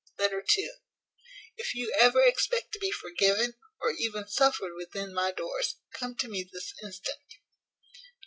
LETTER 0.17 0.43
II. 0.57 0.69
"If 1.57 1.75
you 1.75 1.93
ever 1.99 2.23
expect 2.23 2.71
to 2.71 2.79
be 2.79 2.89
forgiven, 2.89 3.53
or 3.79 3.91
even 3.91 4.27
suffered 4.27 4.71
within 4.75 5.13
my 5.13 5.31
doors, 5.31 5.75
come 5.93 6.15
to 6.15 6.27
me 6.27 6.41
this 6.51 6.73
instant." 6.81 7.35